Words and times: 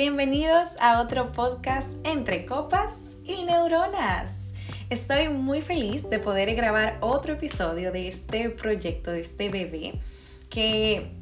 bienvenidos 0.00 0.68
a 0.80 1.02
otro 1.02 1.30
podcast 1.30 1.92
entre 2.04 2.46
copas 2.46 2.94
y 3.22 3.44
neuronas. 3.44 4.50
Estoy 4.88 5.28
muy 5.28 5.60
feliz 5.60 6.08
de 6.08 6.18
poder 6.18 6.54
grabar 6.54 6.96
otro 7.02 7.34
episodio 7.34 7.92
de 7.92 8.08
este 8.08 8.48
proyecto, 8.48 9.10
de 9.10 9.20
este 9.20 9.50
bebé, 9.50 10.00
que 10.48 11.12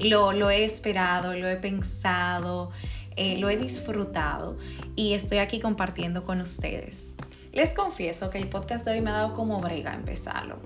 lo, 0.00 0.50
he 0.50 0.64
esperado, 0.64 1.34
lo 1.34 1.46
he 1.46 1.54
pensado, 1.54 2.72
eh, 3.14 3.38
lo 3.38 3.48
he 3.48 3.56
disfrutado 3.56 4.58
y 4.96 5.12
estoy 5.12 5.38
aquí 5.38 5.60
compartiendo 5.60 6.24
con 6.24 6.40
ustedes. 6.40 7.14
Les 7.52 7.72
confieso 7.72 8.28
que 8.28 8.38
el 8.38 8.48
podcast 8.48 8.84
de 8.84 8.90
hoy 8.90 9.02
me 9.02 9.10
ha 9.10 9.12
dado 9.12 9.34
como 9.34 9.60
brega 9.60 9.94
empezarlo, 9.94 10.58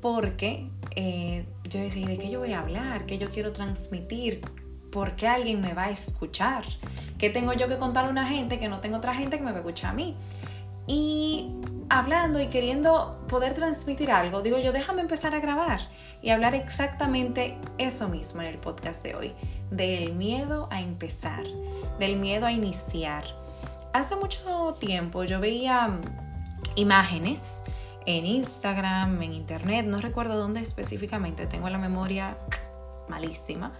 porque 0.00 0.70
eh, 0.94 1.44
yo 1.68 1.80
decía, 1.80 2.06
¿de 2.06 2.18
qué 2.18 2.30
yo 2.30 2.38
voy 2.38 2.52
a 2.52 2.60
hablar? 2.60 3.04
¿Qué 3.06 3.18
yo 3.18 3.30
quiero 3.30 3.50
transmitir? 3.50 4.42
¿Por 4.94 5.16
qué 5.16 5.26
alguien 5.26 5.60
me 5.60 5.74
va 5.74 5.86
a 5.86 5.90
escuchar? 5.90 6.62
¿Qué 7.18 7.28
tengo 7.28 7.52
yo 7.52 7.66
que 7.66 7.78
contarle 7.78 8.10
a 8.10 8.12
una 8.12 8.28
gente 8.28 8.60
que 8.60 8.68
no 8.68 8.78
tengo 8.78 8.98
otra 8.98 9.12
gente 9.12 9.38
que 9.38 9.42
me 9.42 9.50
va 9.50 9.56
a 9.56 9.60
escuchar 9.60 9.90
a 9.90 9.92
mí? 9.92 10.16
Y 10.86 11.50
hablando 11.88 12.40
y 12.40 12.46
queriendo 12.46 13.26
poder 13.26 13.54
transmitir 13.54 14.12
algo, 14.12 14.40
digo 14.40 14.56
yo, 14.58 14.70
déjame 14.70 15.00
empezar 15.00 15.34
a 15.34 15.40
grabar 15.40 15.80
y 16.22 16.30
hablar 16.30 16.54
exactamente 16.54 17.58
eso 17.76 18.08
mismo 18.08 18.42
en 18.42 18.46
el 18.46 18.58
podcast 18.58 19.02
de 19.02 19.16
hoy, 19.16 19.34
del 19.72 20.14
miedo 20.14 20.68
a 20.70 20.80
empezar, 20.80 21.42
del 21.98 22.14
miedo 22.14 22.46
a 22.46 22.52
iniciar. 22.52 23.24
Hace 23.94 24.14
mucho 24.14 24.76
tiempo 24.78 25.24
yo 25.24 25.40
veía 25.40 25.98
imágenes 26.76 27.64
en 28.06 28.26
Instagram, 28.26 29.20
en 29.20 29.32
internet, 29.32 29.86
no 29.86 30.00
recuerdo 30.00 30.36
dónde 30.36 30.60
específicamente, 30.60 31.48
tengo 31.48 31.68
la 31.68 31.78
memoria 31.78 32.38
malísima, 33.08 33.72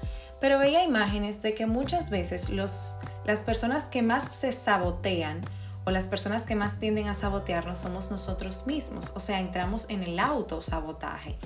pero 0.44 0.58
veía 0.58 0.84
imágenes 0.84 1.40
de 1.40 1.54
que 1.54 1.64
muchas 1.64 2.10
veces 2.10 2.50
los, 2.50 2.98
las 3.24 3.42
personas 3.44 3.84
que 3.84 4.02
más 4.02 4.24
se 4.24 4.52
sabotean 4.52 5.40
o 5.86 5.90
las 5.90 6.06
personas 6.06 6.44
que 6.44 6.54
más 6.54 6.78
tienden 6.78 7.08
a 7.08 7.14
sabotearnos 7.14 7.78
somos 7.78 8.10
nosotros 8.10 8.66
mismos, 8.66 9.14
o 9.16 9.20
sea, 9.20 9.40
entramos 9.40 9.88
en 9.88 10.02
el 10.02 10.18
autosabotaje. 10.18 11.38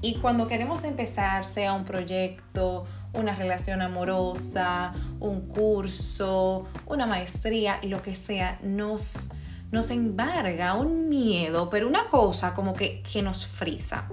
Y 0.00 0.14
cuando 0.20 0.46
queremos 0.46 0.84
empezar, 0.84 1.44
sea 1.44 1.74
un 1.74 1.84
proyecto, 1.84 2.86
una 3.12 3.34
relación 3.34 3.82
amorosa, 3.82 4.94
un 5.20 5.42
curso, 5.48 6.64
una 6.86 7.04
maestría, 7.04 7.78
lo 7.82 8.00
que 8.00 8.14
sea, 8.14 8.58
nos, 8.62 9.32
nos 9.70 9.90
embarga 9.90 10.72
un 10.76 11.10
miedo, 11.10 11.68
pero 11.68 11.86
una 11.86 12.06
cosa 12.06 12.54
como 12.54 12.72
que, 12.72 13.02
que 13.02 13.20
nos 13.20 13.46
frisa. 13.46 14.08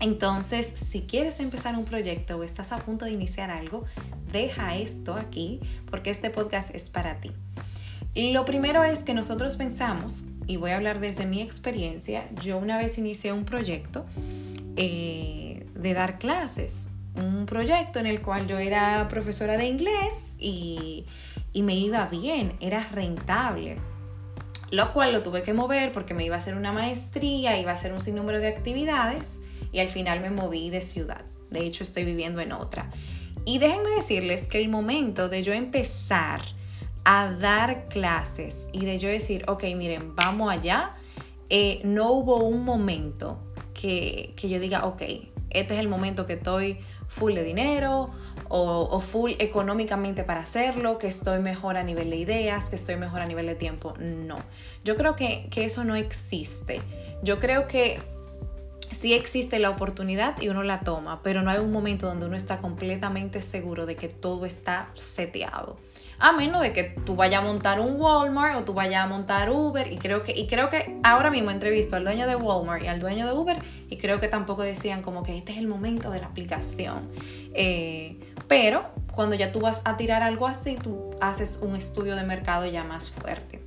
Entonces, 0.00 0.72
si 0.74 1.02
quieres 1.02 1.40
empezar 1.40 1.76
un 1.76 1.84
proyecto 1.84 2.36
o 2.36 2.44
estás 2.44 2.72
a 2.72 2.78
punto 2.78 3.04
de 3.04 3.10
iniciar 3.10 3.50
algo, 3.50 3.84
deja 4.30 4.76
esto 4.76 5.14
aquí 5.14 5.60
porque 5.90 6.10
este 6.10 6.30
podcast 6.30 6.74
es 6.74 6.88
para 6.88 7.20
ti. 7.20 7.32
Lo 8.14 8.44
primero 8.44 8.84
es 8.84 9.02
que 9.02 9.14
nosotros 9.14 9.56
pensamos, 9.56 10.24
y 10.46 10.56
voy 10.56 10.70
a 10.70 10.76
hablar 10.76 11.00
desde 11.00 11.26
mi 11.26 11.42
experiencia, 11.42 12.28
yo 12.42 12.58
una 12.58 12.78
vez 12.78 12.98
inicié 12.98 13.32
un 13.32 13.44
proyecto 13.44 14.06
eh, 14.76 15.66
de 15.74 15.94
dar 15.94 16.18
clases, 16.18 16.90
un 17.16 17.46
proyecto 17.46 17.98
en 17.98 18.06
el 18.06 18.22
cual 18.22 18.46
yo 18.46 18.58
era 18.58 19.06
profesora 19.08 19.56
de 19.56 19.66
inglés 19.66 20.36
y, 20.38 21.06
y 21.52 21.62
me 21.62 21.74
iba 21.74 22.06
bien, 22.06 22.54
era 22.60 22.82
rentable 22.92 23.78
lo 24.70 24.92
cual 24.92 25.12
lo 25.12 25.22
tuve 25.22 25.42
que 25.42 25.54
mover 25.54 25.92
porque 25.92 26.14
me 26.14 26.24
iba 26.24 26.34
a 26.34 26.38
hacer 26.38 26.54
una 26.54 26.72
maestría, 26.72 27.58
iba 27.58 27.70
a 27.70 27.74
hacer 27.74 27.92
un 27.92 28.00
sinnúmero 28.00 28.38
de 28.40 28.48
actividades 28.48 29.46
y 29.72 29.80
al 29.80 29.88
final 29.88 30.20
me 30.20 30.30
moví 30.30 30.70
de 30.70 30.80
ciudad. 30.80 31.24
De 31.50 31.60
hecho, 31.60 31.82
estoy 31.82 32.04
viviendo 32.04 32.40
en 32.40 32.52
otra. 32.52 32.90
Y 33.44 33.58
déjenme 33.58 33.90
decirles 33.90 34.46
que 34.46 34.60
el 34.60 34.68
momento 34.68 35.28
de 35.28 35.42
yo 35.42 35.52
empezar 35.52 36.42
a 37.04 37.30
dar 37.30 37.88
clases 37.88 38.68
y 38.72 38.84
de 38.84 38.98
yo 38.98 39.08
decir, 39.08 39.44
ok, 39.48 39.64
miren, 39.74 40.14
vamos 40.14 40.52
allá, 40.52 40.96
eh, 41.48 41.80
no 41.84 42.10
hubo 42.10 42.44
un 42.44 42.64
momento 42.64 43.38
que, 43.72 44.34
que 44.36 44.50
yo 44.50 44.60
diga, 44.60 44.84
ok, 44.84 45.02
este 45.50 45.74
es 45.74 45.80
el 45.80 45.88
momento 45.88 46.26
que 46.26 46.34
estoy 46.34 46.78
full 47.08 47.32
de 47.32 47.42
dinero 47.42 48.10
o, 48.48 49.00
full 49.00 49.32
económicamente 49.38 50.24
para 50.24 50.40
hacerlo, 50.40 50.98
que 50.98 51.06
estoy 51.06 51.40
mejor 51.40 51.76
a 51.76 51.82
nivel 51.82 52.10
de 52.10 52.16
ideas, 52.16 52.68
que 52.68 52.76
estoy 52.76 52.96
mejor 52.96 53.20
a 53.20 53.26
nivel 53.26 53.46
de 53.46 53.54
tiempo. 53.54 53.94
No, 53.98 54.36
yo 54.84 54.96
creo 54.96 55.16
que, 55.16 55.48
que 55.50 55.64
eso 55.64 55.84
no 55.84 55.94
existe. 55.96 56.80
Yo 57.22 57.38
creo 57.38 57.66
que 57.66 58.00
sí 58.98 59.14
existe 59.14 59.58
la 59.58 59.70
oportunidad 59.70 60.40
y 60.40 60.48
uno 60.48 60.62
la 60.62 60.80
toma, 60.80 61.20
pero 61.22 61.42
no 61.42 61.50
hay 61.50 61.58
un 61.58 61.70
momento 61.70 62.06
donde 62.06 62.26
uno 62.26 62.36
está 62.36 62.58
completamente 62.58 63.42
seguro 63.42 63.86
de 63.86 63.96
que 63.96 64.08
todo 64.08 64.46
está 64.46 64.88
seteado. 64.94 65.76
A 66.20 66.32
menos 66.32 66.62
de 66.62 66.72
que 66.72 66.82
tú 66.82 67.14
vayas 67.14 67.42
a 67.42 67.44
montar 67.44 67.78
un 67.78 68.00
Walmart 68.00 68.56
o 68.56 68.64
tú 68.64 68.74
vayas 68.74 69.04
a 69.04 69.06
montar 69.06 69.50
Uber 69.50 69.92
y 69.92 69.98
creo 69.98 70.24
que 70.24 70.32
y 70.32 70.48
creo 70.48 70.68
que 70.68 70.98
ahora 71.04 71.30
mismo 71.30 71.52
entrevisto 71.52 71.94
al 71.94 72.02
dueño 72.02 72.26
de 72.26 72.34
Walmart 72.34 72.82
y 72.82 72.88
al 72.88 72.98
dueño 72.98 73.24
de 73.24 73.32
Uber 73.32 73.58
y 73.88 73.98
creo 73.98 74.18
que 74.18 74.26
tampoco 74.26 74.62
decían 74.62 75.00
como 75.00 75.22
que 75.22 75.38
este 75.38 75.52
es 75.52 75.58
el 75.58 75.68
momento 75.68 76.10
de 76.10 76.20
la 76.20 76.26
aplicación. 76.26 77.08
Eh, 77.54 78.18
pero 78.48 78.86
cuando 79.14 79.36
ya 79.36 79.52
tú 79.52 79.60
vas 79.60 79.82
a 79.84 79.96
tirar 79.96 80.22
algo 80.22 80.46
así, 80.46 80.76
tú 80.76 81.10
haces 81.20 81.60
un 81.62 81.76
estudio 81.76 82.16
de 82.16 82.22
mercado 82.22 82.66
ya 82.66 82.84
más 82.84 83.10
fuerte. 83.10 83.60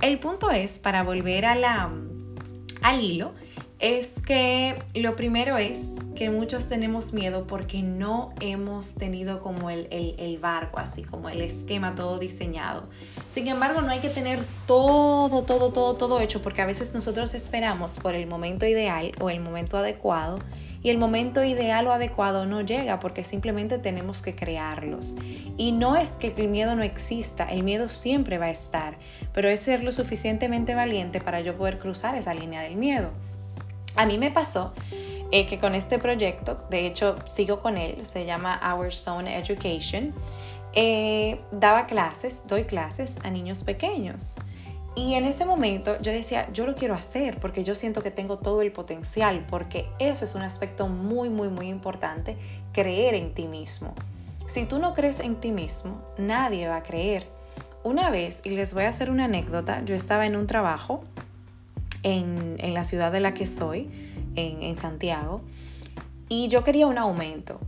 El 0.00 0.18
punto 0.18 0.50
es, 0.50 0.78
para 0.78 1.02
volver 1.02 1.44
a 1.44 1.54
la, 1.54 1.90
al 2.82 3.00
hilo, 3.00 3.32
es 3.80 4.20
que 4.20 4.82
lo 4.94 5.14
primero 5.14 5.56
es 5.56 5.78
que 6.16 6.30
muchos 6.30 6.68
tenemos 6.68 7.12
miedo 7.12 7.46
porque 7.46 7.82
no 7.82 8.32
hemos 8.40 8.96
tenido 8.96 9.40
como 9.40 9.70
el, 9.70 9.86
el, 9.90 10.38
barco, 10.38 10.80
así 10.80 11.02
como 11.02 11.28
el 11.28 11.40
esquema 11.42 11.94
todo 11.94 12.18
diseñado. 12.18 12.88
Sin 13.28 13.46
embargo, 13.46 13.82
no 13.82 13.90
hay 13.90 14.00
que 14.00 14.10
tener 14.10 14.40
todo, 14.66 15.42
todo, 15.42 15.72
todo, 15.72 15.94
todo 15.94 16.20
hecho 16.20 16.42
porque 16.42 16.60
a 16.60 16.66
veces 16.66 16.92
nosotros 16.92 17.34
esperamos 17.34 17.98
por 17.98 18.16
el 18.16 18.26
momento 18.26 18.66
ideal 18.66 19.12
o 19.20 19.30
el 19.30 19.38
momento 19.38 19.76
adecuado 19.76 20.40
y 20.82 20.90
el 20.90 20.98
momento 20.98 21.44
ideal 21.44 21.86
o 21.86 21.92
adecuado 21.92 22.46
no 22.46 22.60
llega 22.60 22.98
porque 22.98 23.24
simplemente 23.24 23.78
tenemos 23.78 24.22
que 24.22 24.34
crearlos. 24.34 25.16
Y 25.56 25.72
no 25.72 25.96
es 25.96 26.10
que 26.10 26.34
el 26.36 26.48
miedo 26.48 26.76
no 26.76 26.82
exista, 26.82 27.44
el 27.44 27.62
miedo 27.64 27.88
siempre 27.88 28.38
va 28.38 28.46
a 28.46 28.50
estar, 28.50 28.96
pero 29.32 29.48
es 29.48 29.60
ser 29.60 29.82
lo 29.82 29.92
suficientemente 29.92 30.74
valiente 30.74 31.20
para 31.20 31.40
yo 31.40 31.56
poder 31.56 31.78
cruzar 31.78 32.14
esa 32.14 32.34
línea 32.34 32.62
del 32.62 32.76
miedo. 32.76 33.10
A 33.96 34.06
mí 34.06 34.18
me 34.18 34.30
pasó 34.30 34.72
eh, 35.30 35.46
que 35.46 35.58
con 35.58 35.74
este 35.74 35.98
proyecto, 35.98 36.66
de 36.70 36.86
hecho 36.86 37.16
sigo 37.26 37.60
con 37.60 37.76
él, 37.76 38.06
se 38.06 38.24
llama 38.24 38.60
Our 38.74 38.92
Zone 38.92 39.36
Education, 39.36 40.14
eh, 40.74 41.40
daba 41.50 41.86
clases, 41.86 42.44
doy 42.46 42.64
clases 42.64 43.18
a 43.24 43.30
niños 43.30 43.64
pequeños. 43.64 44.36
Y 44.98 45.14
en 45.14 45.26
ese 45.26 45.44
momento 45.44 45.96
yo 46.02 46.10
decía, 46.10 46.50
yo 46.52 46.66
lo 46.66 46.74
quiero 46.74 46.92
hacer 46.92 47.38
porque 47.38 47.62
yo 47.62 47.76
siento 47.76 48.02
que 48.02 48.10
tengo 48.10 48.38
todo 48.38 48.62
el 48.62 48.72
potencial, 48.72 49.46
porque 49.48 49.88
eso 50.00 50.24
es 50.24 50.34
un 50.34 50.42
aspecto 50.42 50.88
muy, 50.88 51.30
muy, 51.30 51.48
muy 51.48 51.68
importante, 51.68 52.36
creer 52.72 53.14
en 53.14 53.32
ti 53.32 53.46
mismo. 53.46 53.94
Si 54.48 54.64
tú 54.64 54.80
no 54.80 54.94
crees 54.94 55.20
en 55.20 55.36
ti 55.36 55.52
mismo, 55.52 56.02
nadie 56.18 56.66
va 56.66 56.78
a 56.78 56.82
creer. 56.82 57.28
Una 57.84 58.10
vez, 58.10 58.40
y 58.42 58.50
les 58.50 58.74
voy 58.74 58.84
a 58.84 58.88
hacer 58.88 59.08
una 59.08 59.26
anécdota, 59.26 59.84
yo 59.84 59.94
estaba 59.94 60.26
en 60.26 60.34
un 60.34 60.48
trabajo 60.48 61.04
en, 62.02 62.56
la 62.74 62.82
ciudad 62.82 63.12
de 63.12 63.20
la 63.20 63.30
que 63.30 63.46
soy, 63.46 63.88
en, 64.34 64.74
Santiago, 64.74 65.42
y 66.28 66.48
yo 66.48 66.64
quería 66.64 66.88
un 66.88 66.98
aumento. 66.98 67.60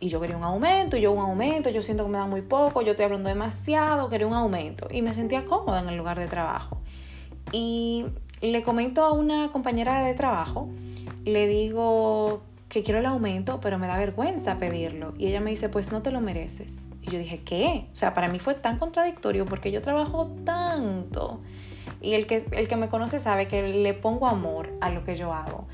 Y 0.00 0.08
yo 0.08 0.20
quería 0.20 0.36
un 0.36 0.44
aumento, 0.44 0.96
y 0.96 1.00
yo 1.00 1.12
un 1.12 1.20
aumento, 1.20 1.70
yo 1.70 1.82
siento 1.82 2.04
que 2.04 2.10
me 2.10 2.18
da 2.18 2.26
muy 2.26 2.42
poco, 2.42 2.82
yo 2.82 2.92
estoy 2.92 3.06
hablando 3.06 3.28
demasiado, 3.28 4.08
quería 4.08 4.26
un 4.26 4.34
aumento. 4.34 4.88
Y 4.90 5.02
me 5.02 5.12
sentía 5.12 5.44
cómoda 5.44 5.80
en 5.80 5.88
el 5.88 5.96
lugar 5.96 6.18
de 6.18 6.28
trabajo. 6.28 6.78
Y 7.52 8.06
le 8.40 8.62
comento 8.62 9.04
a 9.04 9.12
una 9.12 9.50
compañera 9.50 10.02
de 10.02 10.14
trabajo, 10.14 10.68
le 11.24 11.48
digo 11.48 12.42
que 12.68 12.82
quiero 12.82 13.00
el 13.00 13.06
aumento, 13.06 13.60
pero 13.60 13.78
me 13.78 13.86
da 13.86 13.96
vergüenza 13.96 14.58
pedirlo. 14.58 15.14
Y 15.18 15.26
ella 15.26 15.40
me 15.40 15.50
dice, 15.50 15.68
pues 15.68 15.90
no 15.90 16.02
te 16.02 16.10
lo 16.10 16.20
mereces. 16.20 16.92
Y 17.02 17.10
yo 17.10 17.18
dije, 17.18 17.40
¿qué? 17.42 17.86
O 17.92 17.96
sea, 17.96 18.14
para 18.14 18.28
mí 18.28 18.38
fue 18.38 18.54
tan 18.54 18.78
contradictorio 18.78 19.46
porque 19.46 19.72
yo 19.72 19.82
trabajo 19.82 20.26
tanto 20.44 21.40
y 22.00 22.14
el 22.14 22.26
que, 22.26 22.44
el 22.52 22.68
que 22.68 22.76
me 22.76 22.88
conoce 22.88 23.20
sabe 23.20 23.48
que 23.48 23.66
le 23.66 23.94
pongo 23.94 24.26
amor 24.26 24.70
a 24.80 24.90
lo 24.90 25.04
que 25.04 25.16
yo 25.16 25.32
hago. 25.32 25.66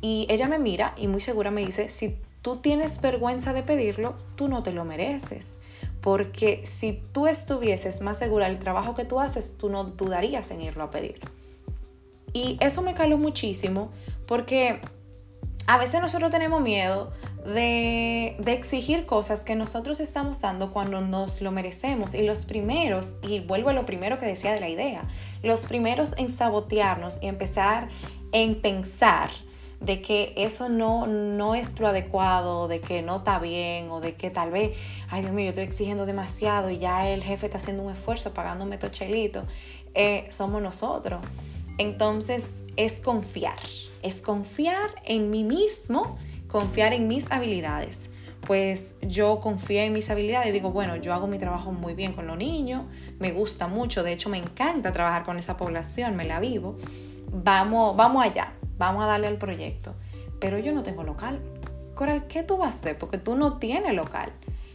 Y 0.00 0.26
ella 0.28 0.46
me 0.46 0.58
mira 0.58 0.94
y 0.96 1.08
muy 1.08 1.20
segura 1.20 1.50
me 1.50 1.64
dice, 1.64 1.88
si 1.88 2.16
tú 2.44 2.56
tienes 2.56 3.00
vergüenza 3.00 3.54
de 3.54 3.62
pedirlo, 3.62 4.16
tú 4.36 4.48
no 4.48 4.62
te 4.62 4.70
lo 4.70 4.84
mereces. 4.84 5.62
Porque 6.02 6.60
si 6.66 7.02
tú 7.12 7.26
estuvieses 7.26 8.02
más 8.02 8.18
segura 8.18 8.48
del 8.48 8.58
trabajo 8.58 8.94
que 8.94 9.06
tú 9.06 9.18
haces, 9.18 9.56
tú 9.56 9.70
no 9.70 9.84
dudarías 9.84 10.50
en 10.50 10.60
irlo 10.60 10.84
a 10.84 10.90
pedir. 10.90 11.20
Y 12.34 12.58
eso 12.60 12.82
me 12.82 12.92
caló 12.92 13.16
muchísimo 13.16 13.90
porque 14.26 14.82
a 15.66 15.78
veces 15.78 16.02
nosotros 16.02 16.30
tenemos 16.30 16.60
miedo 16.60 17.12
de, 17.46 18.36
exigir 18.46 19.06
cosas 19.06 19.42
que 19.42 19.54
nosotros 19.54 19.98
estamos 20.00 20.42
dando 20.42 20.70
cuando 20.70 21.00
nos 21.00 21.40
lo 21.40 21.50
merecemos. 21.50 22.14
Y 22.14 22.26
los 22.26 22.44
primeros, 22.44 23.20
y 23.22 23.40
vuelvo 23.40 23.70
a 23.70 23.72
lo 23.72 23.86
primero 23.86 24.18
que 24.18 24.26
decía 24.26 24.52
de 24.52 24.60
la 24.60 24.68
idea, 24.68 25.08
los 25.42 25.62
primeros 25.62 26.14
en 26.18 26.28
sabotearnos 26.28 27.22
y 27.22 27.26
empezar 27.26 27.88
en 28.32 28.60
pensar 28.60 29.30
de 29.84 30.00
que 30.00 30.32
eso 30.36 30.68
no, 30.68 31.06
no 31.06 31.54
es 31.54 31.78
lo 31.78 31.88
adecuado, 31.88 32.68
de 32.68 32.80
que 32.80 33.02
no 33.02 33.16
está 33.16 33.38
bien 33.38 33.90
o 33.90 34.00
de 34.00 34.14
que 34.14 34.30
tal 34.30 34.50
vez, 34.50 34.76
ay 35.10 35.22
Dios 35.22 35.34
mío, 35.34 35.44
yo 35.44 35.50
estoy 35.50 35.64
exigiendo 35.64 36.06
demasiado 36.06 36.70
y 36.70 36.78
ya 36.78 37.08
el 37.08 37.22
jefe 37.22 37.46
está 37.46 37.58
haciendo 37.58 37.82
un 37.82 37.92
esfuerzo 37.92 38.32
pagándome 38.32 38.76
estos 38.76 38.92
chelitos, 38.92 39.44
eh, 39.94 40.26
somos 40.30 40.62
nosotros. 40.62 41.20
Entonces 41.76 42.64
es 42.76 43.00
confiar, 43.00 43.58
es 44.02 44.22
confiar 44.22 44.90
en 45.04 45.30
mí 45.30 45.44
mismo, 45.44 46.16
confiar 46.48 46.92
en 46.92 47.06
mis 47.06 47.30
habilidades. 47.30 48.10
Pues 48.46 48.98
yo 49.02 49.40
confío 49.40 49.80
en 49.80 49.92
mis 49.92 50.08
habilidades 50.10 50.48
y 50.48 50.52
digo, 50.52 50.70
bueno, 50.70 50.96
yo 50.96 51.14
hago 51.14 51.26
mi 51.26 51.38
trabajo 51.38 51.72
muy 51.72 51.94
bien 51.94 52.12
con 52.12 52.26
los 52.26 52.36
niños, 52.36 52.84
me 53.18 53.32
gusta 53.32 53.68
mucho, 53.68 54.02
de 54.02 54.12
hecho 54.12 54.28
me 54.28 54.38
encanta 54.38 54.92
trabajar 54.92 55.24
con 55.24 55.38
esa 55.38 55.56
población, 55.56 56.14
me 56.14 56.24
la 56.24 56.40
vivo. 56.40 56.76
Vamos, 57.32 57.96
vamos 57.96 58.22
allá, 58.22 58.52
vamos 58.78 59.04
a 59.04 59.06
darle 59.06 59.26
al 59.26 59.38
proyecto. 59.38 59.94
Pero 60.40 60.58
yo 60.58 60.72
no 60.72 60.82
tengo 60.82 61.02
local. 61.02 61.40
Coral, 61.94 62.26
¿qué 62.26 62.42
tú 62.42 62.56
vas 62.56 62.74
a 62.74 62.78
hacer? 62.78 62.98
Porque 62.98 63.18
tú 63.18 63.36
no 63.36 63.58
tienes 63.58 63.94
local. 63.94 64.32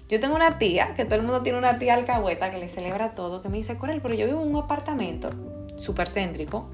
Yo 0.08 0.20
tengo 0.20 0.36
una 0.36 0.58
tía, 0.58 0.94
que 0.96 1.06
todo 1.06 1.16
el 1.16 1.22
mundo 1.22 1.44
tiene 1.44 1.58
una 1.58 1.78
tía 1.78 1.94
alcahueta 1.94 2.50
que 2.50 2.58
le 2.58 2.70
celebra 2.70 3.14
todo, 3.14 3.42
que 3.42 3.50
me 3.50 3.58
dice, 3.58 3.78
Coral, 3.78 4.02
pero 4.02 4.16
yo 4.16 4.26
vivo 4.26 4.42
en 4.42 4.50
un 4.50 4.64
apartamento 4.64 5.30
súper 5.76 6.10
céntrico, 6.10 6.70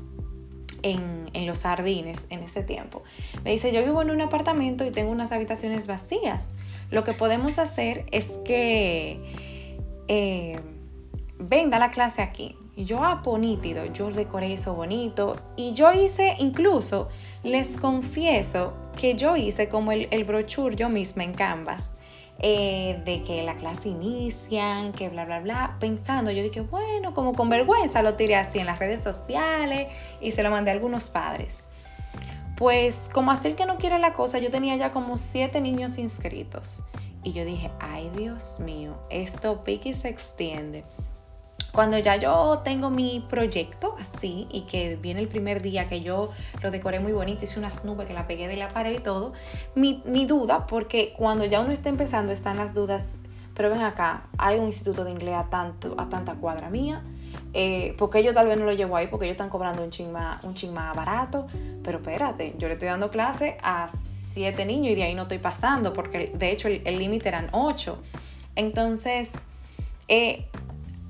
en, 0.84 1.30
en, 1.34 1.46
los 1.46 1.64
jardines 1.64 2.28
en 2.30 2.44
ese 2.44 2.64
tiempo. 2.64 3.04
Me 3.44 3.52
dice, 3.52 3.74
yo 3.74 3.84
vivo 3.84 4.02
en 4.02 4.12
un 4.12 4.22
apartamento 4.22 4.86
y 4.86 4.92
tengo 4.92 5.12
unas 5.12 5.32
habitaciones 5.32 5.88
vacías. 5.88 6.58
Lo 6.92 7.04
que 7.04 7.14
podemos 7.14 7.58
hacer 7.58 8.06
es 8.12 8.32
que 8.46 9.66
eh, 10.08 10.60
venga 11.40 11.80
la 11.80 11.90
clase 11.90 12.22
aquí. 12.22 12.56
Y 12.78 12.84
yo, 12.86 13.04
ah, 13.04 13.22
nítido, 13.40 13.86
yo 13.86 14.12
decoré 14.12 14.54
eso 14.54 14.74
bonito. 14.74 15.38
Y 15.56 15.74
yo 15.74 15.94
hice, 15.94 16.36
incluso, 16.40 17.08
les 17.44 17.78
confieso 17.78 18.74
que 19.00 19.16
yo 19.16 19.38
hice 19.38 19.70
como 19.70 19.92
el, 19.92 20.08
el 20.12 20.26
brochure 20.26 20.76
yo 20.76 20.90
misma 20.90 21.24
en 21.24 21.34
Canvas. 21.34 21.92
Eh, 22.40 23.02
de 23.06 23.24
que 23.24 23.44
la 23.44 23.56
clase 23.56 23.88
inician, 23.88 24.92
que 24.92 25.08
bla, 25.08 25.24
bla, 25.24 25.40
bla, 25.40 25.78
pensando, 25.80 26.32
yo 26.32 26.44
dije, 26.44 26.60
bueno, 26.60 27.14
como 27.14 27.34
con 27.34 27.48
vergüenza 27.48 28.02
lo 28.02 28.16
tiré 28.16 28.36
así 28.36 28.60
en 28.60 28.66
las 28.66 28.78
redes 28.78 29.02
sociales 29.02 29.88
y 30.20 30.34
se 30.34 30.44
lo 30.44 30.52
mandé 30.52 30.72
a 30.72 30.74
algunos 30.74 31.08
padres. 31.08 31.70
Pues 32.58 33.10
como 33.14 33.32
así 33.32 33.48
el 33.48 33.56
que 33.56 33.66
no 33.66 33.78
quiere 33.78 34.00
la 34.00 34.12
cosa, 34.12 34.40
yo 34.40 34.52
tenía 34.52 34.76
ya 34.76 34.92
como 34.92 35.18
siete 35.18 35.62
niños 35.62 35.98
inscritos. 35.98 36.86
Y 37.24 37.32
yo 37.32 37.46
dije, 37.46 37.72
ay 37.80 38.12
Dios 38.18 38.60
mío, 38.60 38.96
esto 39.10 39.64
pique 39.64 39.90
y 39.90 39.94
se 39.94 40.10
extiende. 40.10 40.84
Cuando 41.76 42.00
ya 42.00 42.16
yo 42.16 42.62
tengo 42.64 42.90
mi 42.90 43.20
proyecto 43.30 43.98
así 44.00 44.48
y 44.50 44.62
que 44.62 44.96
viene 44.96 45.20
el 45.20 45.28
primer 45.28 45.62
día 45.62 45.90
que 45.90 46.00
yo 46.00 46.32
lo 46.64 46.72
decoré 46.72 47.02
muy 47.02 47.12
bonito, 47.12 47.44
hice 47.44 47.60
unas 47.60 47.84
nubes 47.84 48.08
que 48.08 48.14
la 48.14 48.28
pegué 48.28 48.48
de 48.48 48.56
la 48.56 48.70
pared 48.70 48.98
y 48.98 49.02
todo, 49.02 49.34
mi, 49.76 50.02
duda, 50.26 50.68
porque 50.68 51.14
cuando 51.18 51.44
ya 51.44 51.60
uno 51.60 51.74
está 51.74 51.90
empezando 51.90 52.32
están 52.32 52.56
las 52.56 52.74
dudas, 52.74 53.16
pero 53.56 53.70
ven 53.70 53.82
acá, 53.82 54.24
hay 54.38 54.58
un 54.58 54.68
instituto 54.68 55.04
de 55.04 55.12
inglés 55.12 55.36
a, 55.36 55.50
tanto, 55.50 55.96
a 55.98 56.08
tanta 56.08 56.36
cuadra 56.36 56.70
mía, 56.70 57.04
eh, 57.54 57.94
porque 57.98 58.24
yo 58.24 58.34
tal 58.34 58.48
vez 58.48 58.58
no 58.58 58.64
lo 58.64 58.72
llevo 58.72 58.96
ahí 58.96 59.08
porque 59.08 59.26
ellos 59.26 59.36
están 59.36 59.50
cobrando 59.50 59.84
un 59.84 59.90
ching 59.90 60.14
más, 60.14 60.46
un 60.46 60.56
barato, 60.74 61.48
pero 61.84 61.98
espérate, 61.98 62.56
yo 62.58 62.70
le 62.70 62.76
estoy 62.76 62.88
dando 62.88 63.12
clase 63.12 63.58
a 63.62 63.90
siete 63.92 64.64
niños 64.66 64.94
y 64.94 64.96
de 64.96 65.04
ahí 65.04 65.14
no 65.14 65.24
estoy 65.24 65.40
pasando 65.40 65.92
porque 65.92 66.32
de 66.34 66.52
hecho 66.52 66.70
el 66.70 66.98
límite 66.98 67.28
eran 67.28 67.50
ocho. 67.52 68.02
Entonces, 68.56 69.50
eh, 70.08 70.46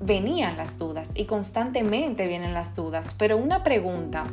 venían 0.00 0.56
las 0.56 0.78
dudas 0.78 1.10
y 1.14 1.24
constantemente 1.24 2.26
vienen 2.26 2.54
las 2.54 2.74
dudas. 2.74 3.14
Pero 3.18 3.36
una 3.36 3.62
pregunta 3.62 4.26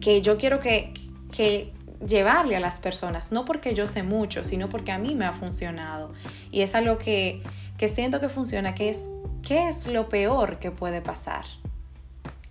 que 0.00 0.22
yo 0.22 0.36
quiero 0.36 0.60
que, 0.60 0.94
que 1.32 1.72
llevarle 2.06 2.56
a 2.56 2.60
las 2.60 2.80
personas, 2.80 3.32
no 3.32 3.44
porque 3.44 3.74
yo 3.74 3.86
sé 3.86 4.02
mucho, 4.02 4.44
sino 4.44 4.68
porque 4.68 4.92
a 4.92 4.98
mí 4.98 5.14
me 5.14 5.24
ha 5.24 5.32
funcionado. 5.32 6.12
Y 6.50 6.60
es 6.60 6.74
algo 6.74 6.98
que, 6.98 7.42
que 7.78 7.88
siento 7.88 8.20
que 8.20 8.28
funciona, 8.28 8.74
que 8.74 8.88
es, 8.88 9.10
¿qué 9.42 9.68
es 9.68 9.86
lo 9.86 10.08
peor 10.08 10.58
que 10.58 10.70
puede 10.70 11.00
pasar? 11.00 11.44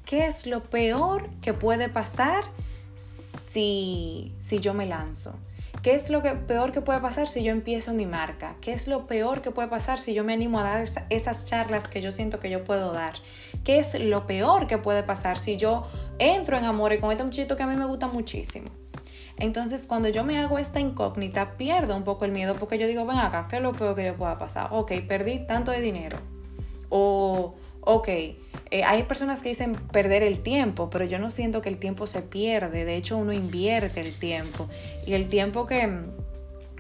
¿Qué 0.06 0.28
es 0.28 0.46
lo 0.46 0.64
peor 0.64 1.30
que 1.42 1.54
puede 1.54 1.90
pasar 1.90 2.44
si, 2.96 4.34
si 4.40 4.60
yo 4.60 4.74
me 4.74 4.86
lanzo? 4.86 5.36
¿Qué 5.82 5.94
es 5.94 6.10
lo 6.10 6.22
que, 6.22 6.32
peor 6.32 6.72
que 6.72 6.82
puede 6.82 7.00
pasar 7.00 7.28
si 7.28 7.44
yo 7.44 7.52
empiezo 7.52 7.94
mi 7.94 8.06
marca? 8.06 8.56
¿Qué 8.62 8.74
es 8.74 8.88
lo 8.88 9.06
peor 9.08 9.42
que 9.42 9.52
puede 9.52 9.68
pasar 9.68 10.00
si 10.00 10.14
yo 10.14 10.24
me 10.24 10.34
animo 10.34 10.60
a 10.60 10.64
dar 10.64 10.88
esas 11.10 11.46
charlas 11.46 11.88
que 11.88 12.02
yo 12.02 12.12
siento 12.12 12.40
que 12.40 12.50
yo 12.50 12.64
puedo 12.64 12.92
dar? 12.92 13.14
¿Qué 13.64 13.80
es 13.80 14.00
lo 14.00 14.26
peor 14.26 14.68
que 14.68 14.78
puede 14.78 15.04
pasar 15.04 15.38
si 15.38 15.58
yo 15.58 15.88
entro 16.20 16.58
en 16.58 16.66
amor 16.66 17.00
con 17.00 17.12
este 17.12 17.24
muchachito 17.24 17.56
que 17.56 17.64
a 17.64 17.68
mí 17.68 17.76
me 17.76 17.86
gusta 17.86 18.08
muchísimo? 18.08 18.70
Entonces, 19.38 19.86
cuando 19.86 20.08
yo 20.10 20.24
me 20.24 20.40
hago 20.40 20.58
esta 20.58 20.80
incógnita, 20.80 21.58
pierdo 21.58 21.96
un 21.98 22.04
poco 22.04 22.26
el 22.26 22.32
miedo 22.32 22.56
porque 22.56 22.78
yo 22.78 22.88
digo, 22.88 23.06
ven 23.06 23.18
acá, 23.18 23.48
¿qué 23.50 23.58
es 23.58 23.62
lo 23.62 23.74
peor 23.74 23.96
que 23.96 24.06
yo 24.06 24.16
pueda 24.16 24.40
pasar? 24.40 24.70
Ok, 24.72 24.94
perdí 25.08 25.46
tanto 25.46 25.72
de 25.72 25.82
dinero. 25.82 26.18
O, 26.90 27.56
ok, 27.86 28.08
eh, 28.08 28.84
hay 28.84 29.04
personas 29.04 29.42
que 29.42 29.50
dicen 29.50 29.74
perder 29.92 30.24
el 30.24 30.42
tiempo, 30.42 30.90
pero 30.90 31.06
yo 31.06 31.20
no 31.20 31.32
siento 31.32 31.62
que 31.62 31.70
el 31.70 31.78
tiempo 31.78 32.08
se 32.08 32.22
pierde, 32.22 32.84
de 32.84 32.96
hecho 32.96 33.18
uno 33.18 33.32
invierte 33.32 34.02
el 34.02 34.14
tiempo 34.20 34.68
y 35.06 35.14
el 35.14 35.30
tiempo 35.30 35.66
que, 35.66 35.88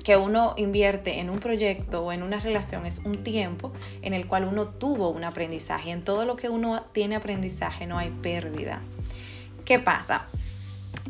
que 0.03 0.17
uno 0.17 0.55
invierte 0.57 1.19
en 1.19 1.29
un 1.29 1.39
proyecto 1.39 2.03
o 2.03 2.11
en 2.11 2.23
una 2.23 2.39
relación 2.39 2.85
es 2.85 2.99
un 2.99 3.23
tiempo 3.23 3.71
en 4.01 4.13
el 4.13 4.27
cual 4.27 4.45
uno 4.45 4.67
tuvo 4.67 5.09
un 5.09 5.23
aprendizaje. 5.23 5.91
En 5.91 6.03
todo 6.03 6.25
lo 6.25 6.35
que 6.35 6.49
uno 6.49 6.83
tiene 6.91 7.15
aprendizaje 7.15 7.85
no 7.85 7.97
hay 7.97 8.09
pérdida. 8.09 8.81
¿Qué 9.63 9.79
pasa? 9.79 10.25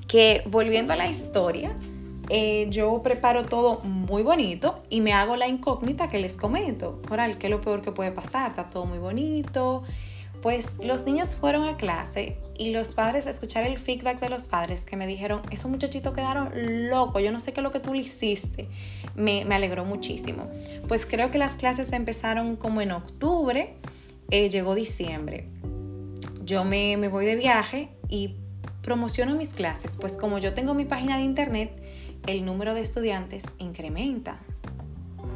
Que 0.08 0.44
volviendo 0.46 0.94
a 0.94 0.98
la 0.98 1.08
historia, 1.08 1.76
eh, 2.30 2.68
yo 2.70 3.02
preparo 3.04 3.46
todo 3.46 3.82
muy 3.84 4.24
bonito 4.24 4.82
y 4.90 5.02
me 5.02 5.14
hago 5.14 5.36
la 5.36 5.48
incógnita 5.48 6.10
que 6.10 6.20
les 6.20 6.38
comento. 6.38 7.02
Coral, 7.08 7.38
¿qué 7.38 7.48
es 7.48 7.52
lo 7.52 7.62
peor 7.62 7.82
que 7.82 7.92
puede 7.92 8.12
pasar? 8.12 8.50
Está 8.50 8.70
todo 8.70 8.86
muy 8.86 8.98
bonito, 8.98 9.84
pues 10.42 10.78
los 10.84 11.06
niños 11.06 11.36
fueron 11.36 11.64
a 11.68 11.76
clase 11.76 12.38
y 12.58 12.72
los 12.72 12.94
padres, 12.94 13.26
escuchar 13.26 13.64
el 13.64 13.78
feedback 13.78 14.20
de 14.20 14.30
los 14.30 14.48
padres 14.48 14.86
que 14.86 14.96
me 14.96 15.08
dijeron, 15.08 15.42
esos 15.52 15.70
muchachitos 15.70 16.14
quedaron 16.14 16.52
locos, 16.90 17.22
yo 17.22 17.32
no 17.32 17.40
sé 17.40 17.52
qué 17.52 17.62
es 17.62 17.64
lo 17.64 17.72
que 17.72 17.80
tú 17.80 17.94
le 17.94 18.02
hiciste, 18.02 18.68
me, 19.16 19.42
alegró 19.44 19.86
muchísimo. 19.86 20.48
Pues 20.88 21.06
creo 21.06 21.32
que 21.32 21.38
las 21.38 21.56
clases 21.56 21.92
empezaron 21.94 22.58
como 22.58 22.82
en 22.82 22.92
octubre, 22.92 23.74
eh, 24.30 24.50
llegó 24.50 24.76
diciembre. 24.76 25.48
Yo 26.44 26.64
me, 26.64 26.96
me 26.98 27.08
voy 27.08 27.26
de 27.26 27.36
viaje 27.36 27.90
y 28.08 28.36
promociono 28.84 29.36
mis 29.36 29.50
clases, 29.50 29.98
pues 30.00 30.16
como 30.16 30.38
yo 30.38 30.54
tengo 30.54 30.76
mi 30.76 30.86
página 30.86 31.18
de 31.18 31.24
internet, 31.24 31.85
el 32.28 32.46
número 32.46 32.74
de 32.74 32.82
estudiantes 32.82 33.44
incrementa 33.58 34.40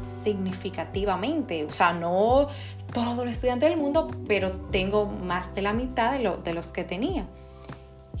significativamente. 0.02 1.64
O 1.64 1.70
sea, 1.70 1.92
no 1.92 2.48
todos 2.92 3.16
los 3.16 3.32
estudiantes 3.32 3.68
del 3.70 3.78
mundo, 3.78 4.10
pero 4.26 4.52
tengo 4.70 5.06
más 5.06 5.54
de 5.54 5.62
la 5.62 5.72
mitad 5.72 6.12
de, 6.12 6.54
los 6.54 6.72
que 6.72 6.84
tenía. 6.84 7.26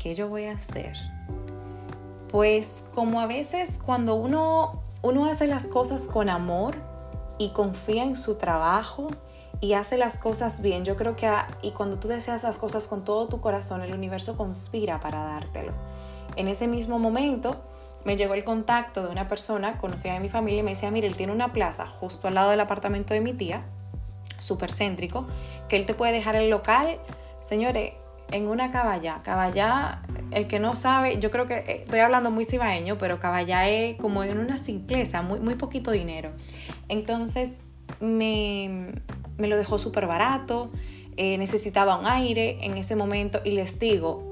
¿Qué 0.00 0.14
yo 0.14 0.28
voy 0.28 0.44
a 0.44 0.52
hacer? 0.52 0.96
Pues 2.30 2.84
como 2.94 3.20
a 3.20 3.26
veces 3.26 3.80
cuando 3.84 4.14
uno, 4.14 4.82
uno 5.02 5.26
hace 5.26 5.46
las 5.46 5.66
cosas 5.66 6.06
con 6.06 6.28
amor 6.28 6.76
y 7.38 7.50
confía 7.50 8.04
en 8.04 8.16
su 8.16 8.36
trabajo 8.36 9.08
y 9.60 9.72
hace 9.72 9.98
las 9.98 10.16
cosas 10.16 10.62
bien, 10.62 10.84
yo 10.84 10.96
creo 10.96 11.16
que 11.16 11.28
y 11.62 11.72
cuando 11.72 11.98
tú 11.98 12.08
deseas 12.08 12.44
las 12.44 12.56
cosas 12.56 12.86
con 12.86 13.04
todo 13.04 13.26
tu 13.26 13.40
corazón, 13.40 13.82
el 13.82 13.92
universo 13.92 14.36
conspira 14.36 15.00
para 15.00 15.24
dártelo. 15.24 15.72
En 16.36 16.48
ese 16.48 16.68
mismo 16.68 16.98
momento, 16.98 17.56
me 18.04 18.16
llegó 18.16 18.34
el 18.34 18.44
contacto 18.44 19.04
de 19.04 19.10
una 19.10 19.28
persona 19.28 19.78
conocida 19.78 20.14
de 20.14 20.20
mi 20.20 20.28
familia 20.28 20.60
y 20.60 20.62
me 20.62 20.70
decía, 20.70 20.90
mire, 20.90 21.06
él 21.06 21.16
tiene 21.16 21.32
una 21.32 21.52
plaza 21.52 21.86
justo 21.86 22.28
al 22.28 22.34
lado 22.34 22.50
del 22.50 22.60
apartamento 22.60 23.14
de 23.14 23.20
mi 23.20 23.32
tía, 23.32 23.62
súper 24.38 24.72
céntrico, 24.72 25.26
que 25.68 25.76
él 25.76 25.86
te 25.86 25.94
puede 25.94 26.12
dejar 26.12 26.36
el 26.36 26.50
local, 26.50 26.98
señores, 27.42 27.92
en 28.32 28.48
una 28.48 28.70
caballa. 28.70 29.20
Caballá, 29.22 30.02
el 30.30 30.46
que 30.46 30.60
no 30.60 30.76
sabe, 30.76 31.18
yo 31.18 31.30
creo 31.30 31.46
que 31.46 31.58
eh, 31.58 31.82
estoy 31.84 32.00
hablando 32.00 32.30
muy 32.30 32.44
cibaeño, 32.44 32.96
pero 32.98 33.18
caballá 33.18 33.68
es 33.68 33.96
como 33.98 34.22
en 34.24 34.38
una 34.38 34.56
simpleza, 34.56 35.22
muy, 35.22 35.40
muy 35.40 35.56
poquito 35.56 35.90
dinero. 35.90 36.30
Entonces 36.88 37.62
me, 38.00 38.92
me 39.36 39.48
lo 39.48 39.56
dejó 39.56 39.78
súper 39.78 40.06
barato, 40.06 40.70
eh, 41.16 41.36
necesitaba 41.38 41.98
un 41.98 42.06
aire 42.06 42.58
en 42.62 42.78
ese 42.78 42.96
momento 42.96 43.40
y 43.44 43.50
les 43.50 43.78
digo, 43.78 44.29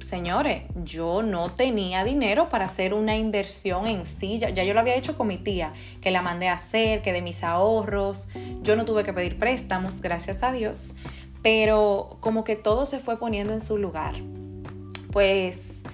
señores, 0.00 0.62
yo 0.84 1.22
no 1.22 1.50
tenía 1.50 2.04
dinero 2.04 2.48
para 2.48 2.66
hacer 2.66 2.94
una 2.94 3.16
inversión 3.16 3.86
en 3.86 4.06
sí. 4.06 4.38
Ya, 4.38 4.50
yo 4.50 4.74
lo 4.74 4.80
había 4.80 4.96
hecho 4.96 5.16
con 5.16 5.26
mi 5.26 5.38
tía, 5.38 5.72
que 6.00 6.10
la 6.10 6.22
mandé 6.22 6.48
a 6.48 6.54
hacer, 6.54 7.02
que 7.02 7.12
de 7.12 7.22
mis 7.22 7.42
ahorros. 7.42 8.28
Yo 8.62 8.76
no 8.76 8.84
tuve 8.84 9.04
que 9.04 9.12
pedir 9.12 9.38
préstamos, 9.38 10.00
gracias 10.00 10.42
a 10.42 10.52
Dios. 10.52 10.94
Pero 11.42 12.16
como 12.20 12.44
que 12.44 12.56
todo 12.56 12.86
se 12.86 12.98
fue 12.98 13.18
poniendo 13.18 13.52
en 13.52 13.60
su 13.60 13.78
lugar. 13.78 14.14
Pues 15.12 15.84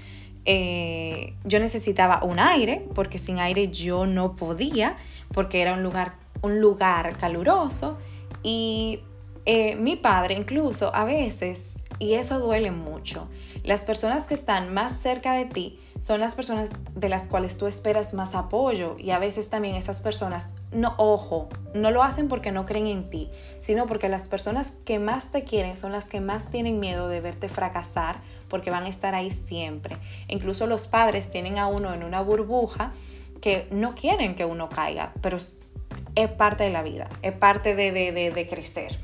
eh, 0.45 1.35
yo 1.45 1.61
necesitaba 1.61 2.23
un 2.25 2.39
aire, 2.39 2.87
porque 2.95 3.19
sin 3.19 3.39
aire 3.39 3.69
yo 3.69 4.07
no 4.07 4.37
podía, 4.37 4.97
porque 5.33 5.63
era 5.63 5.75
un 5.75 5.83
lugar, 5.83 6.15
un 6.43 6.61
lugar 6.61 7.17
caluroso. 7.17 7.99
Y 8.43 9.01
eh, 9.45 9.75
mi 9.75 9.97
padre 9.97 10.35
incluso 10.35 10.95
a 10.95 11.05
veces 11.05 11.83
Y 11.99 12.15
eso 12.15 12.39
duele 12.39 12.71
mucho. 12.71 13.29
Las 13.65 13.85
personas 13.85 14.27
que 14.27 14.35
están 14.35 14.75
más 14.75 14.99
cerca 14.99 15.35
de 15.35 15.45
ti 15.45 15.79
son 16.01 16.19
las 16.19 16.35
personas 16.35 16.71
de 16.97 17.09
las 17.09 17.29
cuales 17.29 17.57
tú 17.57 17.69
esperas 17.69 18.13
más 18.13 18.35
apoyo 18.35 18.97
y 18.99 19.11
a 19.11 19.21
veces 19.21 19.51
también 19.51 19.77
esas 19.77 20.01
personas, 20.01 20.57
no, 20.73 20.95
ojo, 20.99 21.49
no 21.73 21.93
lo 21.93 22.03
hacen 22.03 22.27
porque 22.27 22.51
no 22.51 22.67
creen 22.67 22.89
en 22.89 23.09
ti, 23.09 23.31
sino 23.61 23.87
porque 23.87 24.09
las 24.09 24.27
personas 24.27 24.73
que 24.85 24.99
más 24.99 25.31
te 25.31 25.45
quieren 25.45 25.77
son 25.77 25.93
las 25.93 26.09
que 26.09 26.21
más 26.21 26.51
tienen 26.51 26.81
miedo 26.81 27.07
de 27.07 27.21
verte 27.21 27.49
fracasar 27.49 28.21
porque 28.49 28.73
van 28.73 28.85
a 28.85 28.89
estar 28.89 29.15
ahí 29.15 29.31
siempre. 29.31 29.97
Incluso 30.27 30.67
los 30.67 30.89
padres 30.89 31.31
tienen 31.31 31.57
a 31.57 31.69
uno 31.69 31.95
en 31.95 32.03
una 32.03 32.21
burbuja 32.21 32.93
que 33.41 33.69
no 33.71 33.95
quieren 33.95 34.35
que 34.35 34.45
uno 34.45 34.69
caiga, 34.69 35.13
pero 35.21 35.37
es 35.37 36.29
parte 36.37 36.65
de 36.65 36.71
la 36.71 36.83
vida, 36.83 37.09
es 37.23 37.33
parte 37.33 37.77
de, 37.77 37.93
de 37.93 38.47
crecer. 38.49 38.99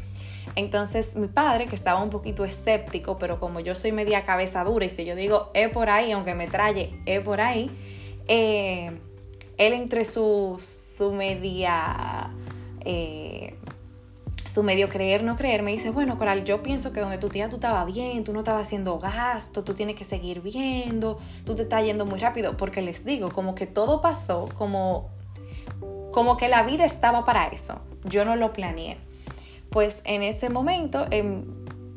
Entonces 0.55 1.17
mi 1.17 1.29
padre, 1.29 1.67
que 1.67 1.77
estaba 1.77 2.03
un 2.03 2.11
poquito 2.11 2.45
escéptico, 2.45 3.19
pero 3.19 3.39
como 3.39 3.61
yo 3.61 3.75
soy 3.75 3.93
media 3.93 4.25
cabeza 4.25 4.65
dura 4.65 4.85
y 4.87 4.91
si 4.91 5.05
yo 5.05 5.15
digo, 5.15 5.51
es 5.55 5.69
por 5.69 5.89
ahí, 5.89 6.13
aunque 6.13 6.35
me 6.35 6.49
traye, 6.49 6.99
es 7.07 7.21
por 7.21 7.41
ahí, 7.41 7.71
eh, 8.27 8.99
él 9.57 9.73
entre 9.73 10.05
su, 10.05 10.57
su 10.59 11.13
media... 11.13 12.31
Eh, 12.85 13.55
su 14.49 14.63
medio 14.63 14.89
creer, 14.89 15.23
no 15.23 15.37
creer, 15.37 15.63
me 15.63 15.71
dice, 15.71 15.91
bueno, 15.91 16.17
Coral, 16.17 16.43
yo 16.45 16.63
pienso 16.63 16.91
que 16.93 17.01
donde 17.01 17.19
tu 17.19 17.29
tía 17.29 17.51
tú 17.51 17.57
estabas 17.57 17.85
bien, 17.87 18.25
tú 18.25 18.33
no 18.33 18.39
estabas 18.39 18.67
haciendo 18.67 18.99
gasto, 18.99 19.63
tú 19.63 19.75
tienes 19.75 19.95
que 19.95 20.05
seguir 20.05 20.41
viendo, 20.41 21.19
tú 21.45 21.55
te 21.55 21.63
estás 21.63 21.85
yendo 21.85 22.07
muy 22.07 22.19
rápido, 22.19 22.57
porque 22.57 22.81
les 22.81 23.05
digo, 23.05 23.31
como 23.31 23.55
que 23.55 23.67
todo 23.67 24.01
pasó, 24.01 24.49
como, 24.57 25.11
como 26.13 26.39
que 26.39 26.49
la 26.49 26.63
vida 26.63 26.87
estaba 26.87 27.27
para 27.27 27.49
eso, 27.49 27.83
yo 28.05 28.25
no 28.25 28.37
lo 28.37 28.55
planeé. 28.55 28.97
Pues 29.71 30.03
en 30.05 30.23
ese 30.23 30.51
momento 30.51 31.07
em, 31.11 31.45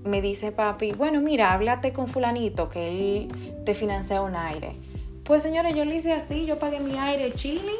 me 0.03 0.21
dice 0.21 0.51
papi, 0.51 0.91
bueno, 0.93 1.21
mira, 1.21 1.53
háblate 1.53 1.93
con 1.93 2.07
fulanito 2.07 2.69
que 2.69 2.87
él 2.89 3.63
te 3.65 3.73
financia 3.73 4.21
un 4.21 4.35
aire. 4.35 4.71
Pues 5.23 5.43
señores, 5.43 5.75
yo 5.75 5.85
le 5.85 5.95
hice 5.95 6.13
así, 6.13 6.45
yo 6.45 6.59
pagué 6.59 6.79
mi 6.79 6.97
aire 6.97 7.33
chilling, 7.33 7.79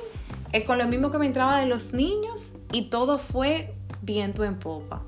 eh, 0.54 0.64
con 0.64 0.78
lo 0.78 0.88
mismo 0.88 1.12
que 1.12 1.18
me 1.18 1.26
entraba 1.26 1.60
de 1.60 1.66
los 1.66 1.94
niños 1.94 2.54
y 2.72 2.84
todo 2.84 3.18
fue 3.18 3.74
viento 4.02 4.44
en 4.44 4.60
popa. 4.60 5.04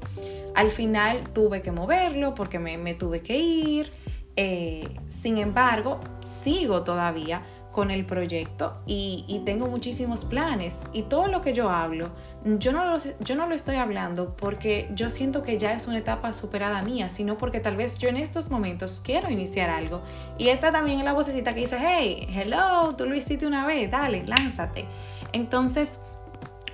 Al 0.55 0.71
final 0.71 1.29
tuve 1.33 1.61
que 1.61 1.71
moverlo 1.71 2.33
porque 2.33 2.59
me, 2.59 2.77
me 2.77 2.93
tuve 2.93 3.21
que 3.21 3.37
ir. 3.37 3.91
Eh, 4.35 4.87
sin 5.07 5.37
embargo, 5.37 5.99
sigo 6.25 6.83
todavía 6.83 7.43
con 7.73 7.91
el 7.91 8.05
proyecto 8.05 8.77
y, 8.85 9.41
tengo 9.45 9.67
muchísimos 9.67 10.23
planes 10.23 10.83
y 10.93 11.01
todo 11.01 11.27
lo 11.27 11.41
que 11.41 11.51
yo 11.51 11.69
hablo, 11.69 12.11
yo 12.45 12.71
no, 12.71 12.85
lo, 12.85 12.97
yo 13.19 13.35
no 13.35 13.47
lo 13.47 13.55
estoy 13.55 13.75
hablando 13.75 14.37
porque 14.37 14.89
yo 14.93 15.09
siento 15.09 15.41
que 15.41 15.57
ya 15.57 15.73
es 15.73 15.87
una 15.87 15.97
etapa 15.97 16.31
superada 16.31 16.81
mía, 16.81 17.09
sino 17.09 17.37
porque 17.37 17.59
tal 17.59 17.75
vez 17.75 17.99
yo 17.99 18.07
en 18.07 18.15
estos 18.15 18.49
momentos 18.49 19.01
quiero 19.03 19.29
iniciar 19.29 19.69
algo. 19.69 20.01
Y 20.37 20.47
esta 20.47 20.71
también 20.71 21.03
la 21.03 21.11
vocecita 21.11 21.51
que 21.51 21.61
dice, 21.61 21.77
hey, 21.77 22.29
hello, 22.31 22.95
tú 22.95 23.05
lo 23.05 23.15
hiciste 23.15 23.45
una 23.45 23.65
vez, 23.65 23.91
dale, 23.91 24.23
lánzate. 24.25 24.85
Entonces, 25.33 25.99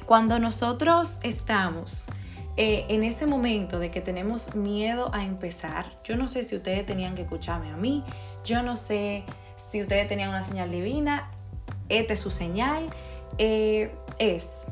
cuando 0.05 0.37
nosotros 0.37 1.19
estamos 1.23 2.09
eh, 2.57 2.85
en 2.89 3.03
ese 3.03 3.25
momento 3.25 3.79
de 3.79 3.89
que 3.89 4.01
tenemos 4.01 4.53
miedo 4.53 5.09
a 5.13 5.23
empezar, 5.23 5.85
yo 6.03 6.17
no 6.17 6.27
sé 6.27 6.43
si 6.43 6.57
ustedes 6.57 6.85
tenían 6.85 7.15
que 7.15 7.21
escucharme 7.21 7.71
a 7.71 7.77
mí, 7.77 8.03
yo 8.43 8.61
no 8.61 8.75
sé 8.75 9.23
si 9.69 9.81
ustedes 9.81 10.07
tenían 10.07 10.29
una 10.29 10.43
señal 10.43 10.71
divina, 10.71 11.29
esta 11.89 12.13
es 12.13 12.19
su 12.19 12.31
señal, 12.31 12.89
eh, 13.37 13.91
es 14.17 14.67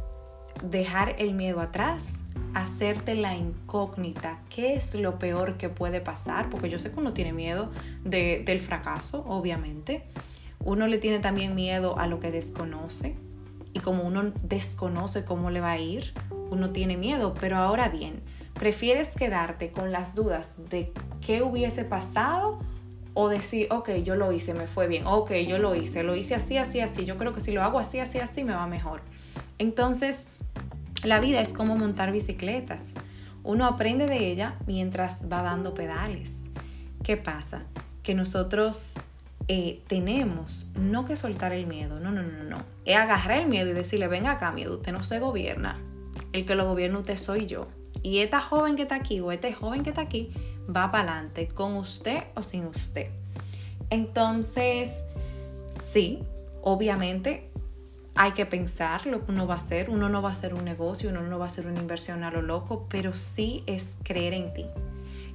dejar 0.63 1.16
el 1.20 1.34
miedo 1.34 1.62
atrás, 1.62 2.24
hacerte 2.54 3.13
la 3.16 3.36
incógnita, 3.36 4.39
qué 4.50 4.74
es 4.74 4.96
lo 4.96 5.20
peor 5.20 5.58
que 5.58 5.70
puede 5.70 6.01
pasar, 6.01 6.50
porque 6.50 6.70
yo 6.70 6.80
sé 6.80 6.92
que 6.92 7.00
uno 7.00 7.13
tiene 7.13 7.34
miedo 7.34 7.70
del 8.04 8.60
fracaso, 8.60 9.24
obviamente. 9.27 10.04
Uno 10.66 10.88
le 10.88 10.98
tiene 10.98 11.20
también 11.20 11.54
miedo 11.54 12.00
a 12.00 12.08
lo 12.08 12.20
que 12.20 12.32
desconoce 12.32 13.16
y 13.74 13.80
como 13.80 14.04
uno 14.04 14.32
desconoce 14.44 15.24
cómo 15.24 15.51
le 15.51 15.62
va 15.62 15.72
a 15.72 15.77
ir, 15.77 16.13
uno 16.50 16.72
tiene 16.72 16.98
miedo, 16.98 17.36
pero 17.39 17.58
ahora 17.58 17.89
bien, 17.89 18.22
¿prefieres 18.54 19.10
quedarte 19.10 19.72
con 19.72 19.92
las 19.92 20.16
dudas 20.16 20.56
de 20.70 20.92
qué 21.22 21.44
hubiese 21.44 21.86
pasado 21.86 22.60
o 23.20 23.30
decir, 23.30 23.68
ok, 23.72 23.90
yo 24.04 24.16
lo 24.16 24.32
hice, 24.32 24.54
me 24.54 24.68
fue 24.68 24.88
bien, 24.88 25.08
ok, 25.08 25.32
yo 25.48 25.58
lo 25.58 25.74
hice, 25.74 26.04
lo 26.04 26.16
hice 26.16 26.36
así, 26.36 26.60
así, 26.60 26.82
así, 26.82 27.04
yo 27.04 27.18
creo 27.18 27.34
que 27.34 27.42
si 27.42 27.52
lo 27.52 27.64
hago 27.64 27.80
así, 27.80 28.00
así, 28.00 28.20
así, 28.20 28.44
me 28.44 28.54
va 28.54 28.68
mejor. 28.68 29.02
Entonces, 29.58 30.28
la 31.02 31.20
vida 31.20 31.42
es 31.42 31.52
como 31.52 31.76
montar 31.76 32.12
bicicletas. 32.12 32.94
Uno 33.44 33.66
aprende 33.66 34.06
de 34.06 34.32
ella 34.32 34.60
mientras 34.68 35.26
va 35.34 35.42
dando 35.42 35.74
pedales. 35.74 36.52
¿Qué 37.04 37.18
pasa? 37.18 37.64
Que 38.04 38.14
nosotros 38.14 39.00
eh, 39.48 39.82
tenemos 39.88 40.68
no 40.76 41.06
que 41.06 41.16
soltar 41.16 41.54
el 41.54 41.66
miedo, 41.66 42.00
no, 42.00 42.12
no, 42.12 42.22
no, 42.22 42.44
no. 42.44 42.58
Es 42.86 42.98
agarrar 42.98 43.40
el 43.40 43.48
miedo 43.48 43.72
y 43.72 43.74
decirle, 43.74 44.08
venga 44.08 44.34
acá, 44.34 44.52
miedo, 44.52 44.76
usted 44.76 44.92
no 44.92 45.04
se 45.04 45.18
gobierna. 45.18 45.80
El 46.34 46.46
que 46.46 46.54
lo 46.54 46.68
gobierna 46.68 47.00
usted 47.00 47.18
soy 47.18 47.48
yo. 47.48 47.68
Y 48.04 48.20
esta 48.20 48.42
joven 48.42 48.76
que 48.76 48.84
está 48.84 48.94
aquí 48.94 49.20
o 49.22 49.32
este 49.32 49.54
joven 49.54 49.82
que 49.82 49.90
está 49.90 50.04
aquí 50.04 50.32
va 50.70 50.92
para 50.92 51.14
adelante, 51.14 51.48
con 51.48 51.76
usted 51.76 52.24
o 52.36 52.44
sin 52.44 52.66
usted. 52.66 53.08
Entonces, 53.90 55.14
sí, 55.72 56.24
obviamente 56.62 57.50
hay 58.16 58.32
que 58.32 58.46
pensar 58.46 59.06
lo 59.06 59.24
que 59.26 59.32
uno 59.32 59.48
va 59.48 59.54
a 59.54 59.58
hacer. 59.58 59.90
Uno 59.90 60.10
no 60.10 60.22
va 60.22 60.30
a 60.30 60.34
hacer 60.34 60.54
un 60.54 60.66
negocio, 60.66 61.10
uno 61.10 61.22
no 61.22 61.40
va 61.40 61.46
a 61.46 61.48
hacer 61.48 61.68
una 61.68 61.80
inversión 61.80 62.24
a 62.24 62.32
lo 62.32 62.42
loco, 62.42 62.88
pero 62.90 63.16
sí 63.16 63.64
es 63.68 63.96
creer 64.04 64.34
en 64.34 64.54
ti. 64.54 64.66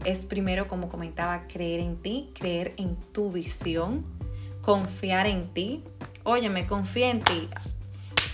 Es 0.04 0.24
primero, 0.24 0.66
como 0.66 0.88
comentaba, 0.88 1.46
creer 1.46 1.80
en 1.80 1.96
ti, 1.96 2.30
creer 2.34 2.74
en 2.76 2.96
tu 3.12 3.30
visión, 3.30 4.04
confiar 4.60 5.26
en 5.26 5.48
ti. 5.54 5.84
Óyeme, 6.24 6.66
confía 6.66 7.10
en 7.10 7.22
ti. 7.22 7.48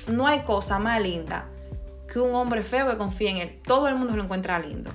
No 0.09 0.26
hay 0.26 0.40
cosa 0.40 0.78
más 0.78 1.02
linda 1.02 1.47
que 2.11 2.19
un 2.19 2.35
hombre 2.35 2.62
feo 2.62 2.90
que 2.90 2.97
confíe 2.97 3.28
en 3.28 3.37
él. 3.37 3.61
Todo 3.67 3.87
el 3.88 3.97
mundo 3.97 4.17
lo 4.17 4.23
encuentra 4.23 4.59
lindo. 4.59 4.90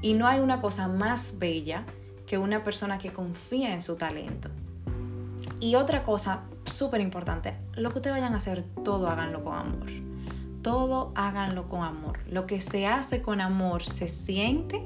Y 0.00 0.14
no 0.14 0.26
hay 0.26 0.40
una 0.40 0.60
cosa 0.60 0.88
más 0.88 1.38
bella 1.38 1.84
que 2.26 2.38
una 2.38 2.62
persona 2.62 2.98
que 2.98 3.12
confía 3.12 3.72
en 3.72 3.82
su 3.82 3.96
talento. 3.96 4.48
Y 5.60 5.74
otra 5.74 6.02
cosa 6.02 6.42
súper 6.66 7.00
importante, 7.00 7.54
lo 7.74 7.90
que 7.90 7.96
ustedes 7.96 8.16
vayan 8.16 8.34
a 8.34 8.36
hacer, 8.36 8.62
todo 8.84 9.08
háganlo 9.08 9.42
con 9.42 9.54
amor. 9.54 9.90
Todo 10.62 11.12
háganlo 11.14 11.66
con 11.66 11.82
amor. 11.82 12.18
Lo 12.28 12.46
que 12.46 12.60
se 12.60 12.86
hace 12.86 13.22
con 13.22 13.40
amor 13.40 13.82
se 13.82 14.08
siente, 14.08 14.82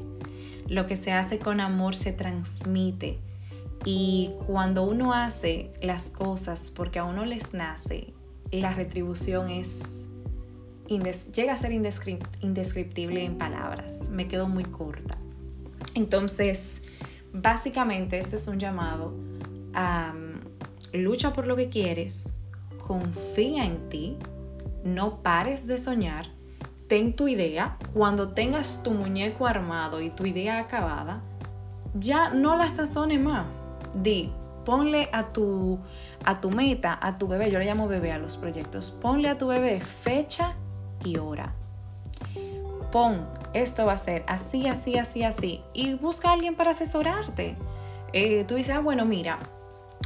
lo 0.69 0.87
que 0.87 0.97
se 0.97 1.13
hace 1.13 1.39
con 1.39 1.61
amor 1.61 1.95
se 1.95 2.13
transmite. 2.13 3.19
Y 3.85 4.31
cuando 4.47 4.85
uno 4.85 5.13
hace 5.13 5.73
las 5.83 6.11
cosas 6.11 6.71
porque 6.71 7.01
a 7.01 7.05
uno 7.05 7.25
les 7.25 7.53
nace, 7.53 8.15
la 8.53 8.73
retribución 8.73 9.51
es 9.51 10.02
llega 10.99 11.55
a 11.55 11.57
ser 11.57 11.73
indescriptible 11.73 13.25
en 13.25 13.39
palabras, 13.39 14.09
me 14.11 14.29
quedo 14.29 14.49
muy 14.49 14.65
corta. 14.65 15.17
Entonces, 15.95 16.85
básicamente 17.33 18.19
ese 18.19 18.37
es 18.37 18.49
un 18.49 18.59
llamado 18.59 19.15
a 19.75 20.13
mm, 20.13 20.99
lucha 20.99 21.33
por 21.33 21.47
lo 21.47 21.57
que 21.57 21.69
quieres, 21.69 22.35
confía 22.87 23.65
en 23.65 23.89
ti, 23.89 24.17
no 24.85 25.23
pares 25.23 25.67
de 25.67 25.79
soñar, 25.79 26.27
ten 26.89 27.15
tu 27.15 27.29
idea, 27.29 27.79
cuando 27.95 28.31
tengas 28.31 28.83
tu 28.83 28.91
muñeco 28.91 29.47
armado 29.47 30.01
y 30.01 30.11
tu 30.11 30.27
idea 30.27 30.59
acabada, 30.59 31.23
ya 31.95 32.31
no 32.31 32.57
la 32.57 32.71
sazones 32.71 33.21
más. 33.21 33.47
Di, 33.95 34.31
ponle 34.65 35.09
a 35.13 35.33
tu, 35.33 35.79
a 36.25 36.41
tu 36.41 36.51
meta, 36.51 36.99
a 37.01 37.19
tu 37.19 37.29
bebé, 37.29 37.51
yo 37.51 37.59
le 37.59 37.65
llamo 37.65 37.89
bebé 37.89 38.13
a 38.13 38.19
los 38.19 38.37
proyectos, 38.37 38.91
ponle 38.91 39.29
a 39.29 39.39
tu 39.39 39.49
bebé 39.49 39.81
fecha 39.81 40.55
y 41.05 41.19
hora. 41.19 41.55
Pon, 42.91 43.27
esto 43.55 43.87
va 43.87 43.95
a 43.95 43.99
ser 43.99 44.25
así, 44.27 44.69
así, 44.69 44.99
así, 44.99 45.23
así. 45.23 45.63
Y 45.73 45.95
busca 45.95 46.31
a 46.31 46.33
alguien 46.35 46.55
para 46.57 46.73
asesorarte. 46.73 47.57
Eh, 48.13 48.45
tú 48.47 48.57
dices, 48.57 48.75
ah, 48.75 48.81
bueno, 48.81 49.07
mira, 49.07 49.39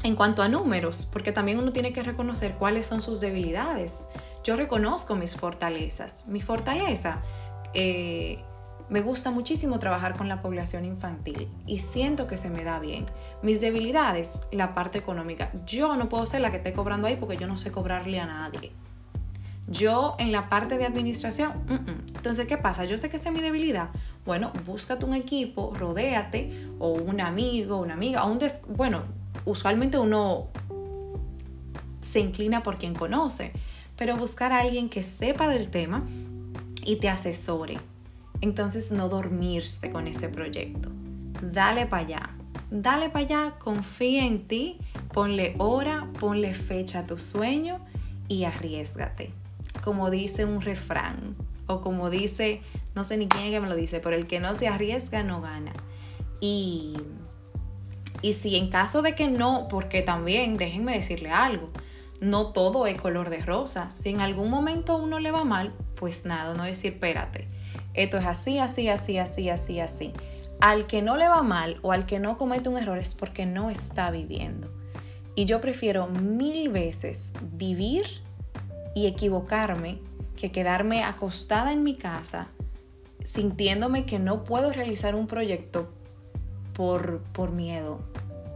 en 0.04 0.14
cuanto 0.14 0.42
a 0.42 0.48
números, 0.48 1.08
porque 1.12 1.32
también 1.32 1.58
uno 1.58 1.72
tiene 1.72 1.92
que 1.92 2.02
reconocer 2.02 2.54
cuáles 2.54 2.86
son 2.86 3.00
sus 3.00 3.20
debilidades. 3.20 4.08
Yo 4.44 4.56
reconozco 4.56 5.16
mis 5.16 5.34
fortalezas. 5.36 6.28
Mi 6.28 6.40
fortaleza, 6.40 7.22
eh, 7.74 8.38
me 8.88 9.00
gusta 9.00 9.32
muchísimo 9.32 9.80
trabajar 9.80 10.16
con 10.16 10.28
la 10.28 10.40
población 10.40 10.84
infantil 10.84 11.48
y 11.66 11.78
siento 11.78 12.28
que 12.28 12.36
se 12.36 12.50
me 12.50 12.62
da 12.62 12.78
bien. 12.78 13.06
Mis 13.42 13.60
debilidades, 13.60 14.42
la 14.52 14.74
parte 14.74 14.98
económica. 14.98 15.50
Yo 15.66 15.96
no 15.96 16.08
puedo 16.08 16.24
ser 16.26 16.40
la 16.40 16.50
que 16.50 16.58
esté 16.58 16.72
cobrando 16.72 17.08
ahí 17.08 17.16
porque 17.16 17.36
yo 17.36 17.48
no 17.48 17.56
sé 17.56 17.72
cobrarle 17.72 18.20
a 18.20 18.26
nadie. 18.26 18.72
Yo 19.68 20.14
en 20.18 20.30
la 20.30 20.48
parte 20.48 20.78
de 20.78 20.84
administración, 20.86 21.52
entonces, 22.14 22.46
¿qué 22.46 22.56
pasa? 22.56 22.84
Yo 22.84 22.98
sé 22.98 23.10
que 23.10 23.16
esa 23.16 23.30
es 23.30 23.34
mi 23.34 23.40
debilidad. 23.40 23.90
Bueno, 24.24 24.52
búscate 24.64 25.04
un 25.04 25.14
equipo, 25.14 25.72
rodéate, 25.76 26.68
o 26.78 26.90
un 26.92 27.20
amigo, 27.20 27.78
una 27.78 27.94
amiga, 27.94 28.24
un 28.24 28.38
bueno, 28.68 29.02
usualmente 29.44 29.98
uno 29.98 30.48
se 32.00 32.20
inclina 32.20 32.62
por 32.62 32.78
quien 32.78 32.94
conoce, 32.94 33.52
pero 33.96 34.16
buscar 34.16 34.52
a 34.52 34.60
alguien 34.60 34.88
que 34.88 35.02
sepa 35.02 35.48
del 35.48 35.68
tema 35.68 36.04
y 36.84 36.96
te 36.96 37.08
asesore. 37.08 37.78
Entonces, 38.40 38.92
no 38.92 39.08
dormirse 39.08 39.90
con 39.90 40.06
ese 40.06 40.28
proyecto. 40.28 40.90
Dale 41.42 41.86
para 41.86 42.04
allá. 42.04 42.30
dale 42.70 43.10
para 43.10 43.24
allá, 43.24 43.54
confía 43.58 44.24
en 44.24 44.46
ti, 44.46 44.78
ponle 45.12 45.56
hora, 45.58 46.08
ponle 46.20 46.54
fecha 46.54 47.00
a 47.00 47.06
tu 47.06 47.18
sueño 47.18 47.80
y 48.28 48.44
arriesgate. 48.44 49.32
Como 49.86 50.10
dice 50.10 50.44
un 50.44 50.62
refrán, 50.62 51.36
o 51.68 51.80
como 51.80 52.10
dice, 52.10 52.60
no 52.96 53.04
sé 53.04 53.16
ni 53.16 53.28
quién 53.28 53.44
es 53.44 53.50
que 53.52 53.60
me 53.60 53.68
lo 53.68 53.76
dice, 53.76 54.00
pero 54.00 54.16
el 54.16 54.26
que 54.26 54.40
no 54.40 54.52
se 54.52 54.66
arriesga 54.66 55.22
no 55.22 55.40
gana. 55.40 55.72
Y, 56.40 56.96
y 58.20 58.32
si 58.32 58.56
en 58.56 58.68
caso 58.68 59.00
de 59.00 59.14
que 59.14 59.28
no, 59.28 59.68
porque 59.68 60.02
también 60.02 60.56
déjenme 60.56 60.94
decirle 60.94 61.30
algo, 61.30 61.70
no 62.20 62.48
todo 62.48 62.88
es 62.88 63.00
color 63.00 63.30
de 63.30 63.38
rosa. 63.38 63.92
Si 63.92 64.08
en 64.08 64.20
algún 64.20 64.50
momento 64.50 64.96
uno 64.96 65.20
le 65.20 65.30
va 65.30 65.44
mal, 65.44 65.72
pues 65.94 66.24
nada, 66.24 66.54
no 66.54 66.64
decir, 66.64 66.94
espérate, 66.94 67.46
esto 67.94 68.18
es 68.18 68.26
así, 68.26 68.58
así, 68.58 68.88
así, 68.88 69.18
así, 69.18 69.48
así, 69.50 69.78
así. 69.78 70.12
Al 70.60 70.88
que 70.88 71.00
no 71.00 71.16
le 71.16 71.28
va 71.28 71.44
mal 71.44 71.78
o 71.82 71.92
al 71.92 72.06
que 72.06 72.18
no 72.18 72.38
comete 72.38 72.68
un 72.68 72.76
error 72.76 72.98
es 72.98 73.14
porque 73.14 73.46
no 73.46 73.70
está 73.70 74.10
viviendo. 74.10 74.68
Y 75.36 75.44
yo 75.44 75.60
prefiero 75.60 76.08
mil 76.08 76.70
veces 76.70 77.34
vivir 77.52 78.25
y 78.96 79.06
equivocarme 79.06 79.98
que 80.36 80.50
quedarme 80.50 81.04
acostada 81.04 81.70
en 81.70 81.82
mi 81.82 81.96
casa 81.96 82.48
sintiéndome 83.24 84.06
que 84.06 84.18
no 84.18 84.42
puedo 84.42 84.72
realizar 84.72 85.14
un 85.14 85.26
proyecto 85.26 85.92
por, 86.72 87.20
por 87.34 87.50
miedo, 87.50 88.00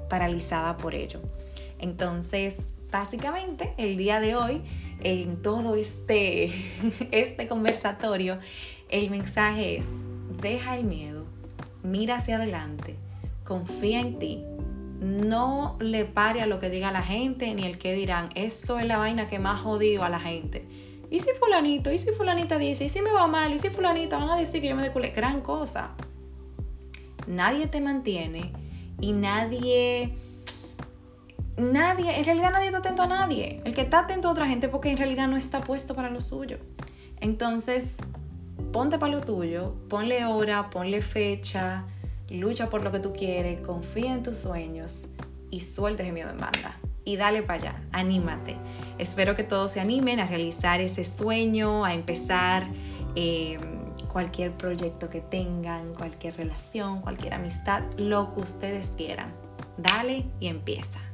paralizada 0.09 0.79
por 0.79 0.95
ello. 0.95 1.21
Entonces, 1.79 2.69
básicamente, 2.91 3.75
el 3.77 3.99
día 3.99 4.19
de 4.19 4.35
hoy, 4.35 4.63
en 5.01 5.43
todo 5.43 5.75
este, 5.75 6.51
este 7.11 7.47
conversatorio, 7.47 8.39
el 8.89 9.11
mensaje 9.11 9.77
es, 9.77 10.07
deja 10.41 10.79
el 10.79 10.85
miedo, 10.85 11.27
mira 11.83 12.17
hacia 12.17 12.37
adelante, 12.37 12.97
confía 13.45 14.01
en 14.01 14.19
ti, 14.19 14.45
no 15.01 15.77
le 15.81 16.05
pare 16.05 16.43
a 16.43 16.47
lo 16.47 16.59
que 16.59 16.69
diga 16.69 16.93
la 16.93 17.03
gente 17.03 17.53
ni 17.55 17.65
el 17.65 17.79
que 17.79 17.95
dirán, 17.95 18.29
eso 18.35 18.79
es 18.79 18.87
la 18.87 18.99
vaina 18.99 19.29
que 19.29 19.39
más 19.39 19.61
jodido 19.61 20.05
a 20.05 20.11
la 20.11 20.21
gente. 20.21 20.67
¿Y 21.11 21.19
si 21.19 21.31
fulanito? 21.33 21.91
¿Y 21.91 21.99
si 21.99 22.13
fulanita 22.13 22.59
dice? 22.59 22.85
¿Y 22.85 22.89
si 22.89 23.01
me 23.03 23.11
va 23.11 23.27
mal? 23.27 23.53
¿Y 23.53 23.59
si 23.59 23.71
fulanita 23.71 24.19
van 24.19 24.31
a 24.31 24.37
decir 24.37 24.61
que 24.61 24.69
yo 24.69 24.77
me 24.77 24.83
deculé? 24.83 25.11
Gran 25.11 25.41
cosa. 25.41 25.91
Nadie 27.27 27.67
te 27.67 27.81
mantiene 27.81 28.53
y 29.01 29.13
nadie... 29.13 30.15
Nadie, 31.57 32.17
en 32.17 32.25
realidad 32.25 32.53
nadie 32.53 32.67
está 32.67 32.79
atento 32.79 33.03
a 33.03 33.07
nadie. 33.07 33.61
El 33.65 33.75
que 33.75 33.83
está 33.83 34.01
atento 34.01 34.29
a 34.29 34.31
otra 34.31 34.47
gente 34.47 34.69
porque 34.69 34.91
en 34.91 34.97
realidad 34.97 35.29
no 35.29 35.37
está 35.37 35.61
puesto 35.61 35.95
para 35.95 36.09
lo 36.09 36.21
suyo. 36.21 36.59
Entonces, 37.21 37.99
ponte 38.73 38.99
para 38.99 39.13
lo 39.13 39.21
tuyo, 39.21 39.75
ponle 39.89 40.25
hora, 40.25 40.71
ponle 40.71 41.03
fecha, 41.03 41.85
lucha 42.31 42.71
por 42.71 42.85
lo 42.85 42.93
que 42.93 43.01
tú 43.01 43.13
quieres, 43.13 43.61
confía 43.61 44.15
en 44.15 44.23
tus 44.23 44.39
sueños 44.39 45.09
y 45.51 45.61
suelta 45.61 46.03
ese 46.03 46.13
miedo 46.13 46.31
en 46.31 46.39
banda. 46.39 46.79
Y 47.05 47.17
dale 47.17 47.43
para 47.43 47.59
allá, 47.59 47.83
anímate. 47.93 48.57
Espero 48.99 49.35
que 49.35 49.43
todos 49.43 49.73
se 49.73 49.81
animen 49.81 50.21
a 50.21 50.27
realizar 50.27 50.81
ese 50.81 51.05
sueño, 51.05 51.85
a 51.85 51.95
empezar 51.95 52.69
em, 53.15 53.61
cualquier 54.13 54.53
proyecto 54.53 55.09
que 55.11 55.21
tengan, 55.21 55.95
cualquier 55.95 56.37
relación, 56.37 57.01
cualquier 57.01 57.35
amistad, 57.35 57.83
lo 57.97 58.35
que 58.35 58.41
ustedes 58.41 58.93
quieran. 58.97 59.33
Dale 59.77 60.27
y 60.41 60.47
empieza. 60.49 61.10